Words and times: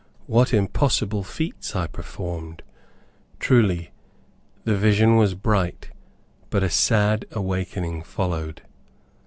what 0.25 0.51
impossible 0.51 1.23
feats 1.23 1.75
I 1.75 1.85
performed! 1.85 2.63
Truly, 3.39 3.91
the 4.63 4.75
vision 4.75 5.15
was 5.15 5.35
bright, 5.35 5.91
but 6.49 6.63
a 6.63 6.71
sad 6.71 7.25
awaking 7.33 8.01
followed. 8.01 8.63